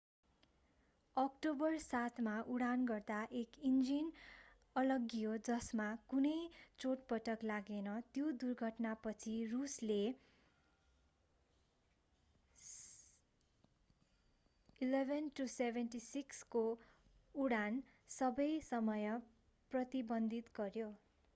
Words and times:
October 1.17 1.77
7 1.79 2.19
मा 2.21 2.35
उडान 2.49 2.85
गर्दा 2.85 3.19
एउटा 3.31 3.67
इन्जिन 3.69 4.11
अलग्गियो 4.75 5.33
जसमा 5.47 5.87
कुनै 6.09 6.35
चोटपटक 6.79 7.43
लागेन। 7.43 7.89
त्यो 8.13 8.31
दुर्घटनापछि 8.43 9.35
रूसले 9.51 10.01
il-76s 14.81 16.41
को 16.49 16.63
उडान 17.35 17.79
केही 18.11 18.59
समय 18.61 19.11
प्रतिबन्धित 19.71 20.49
गर्‍यो। 20.55 20.87